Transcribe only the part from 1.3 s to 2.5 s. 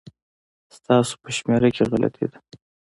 شمېره کي غلطي ده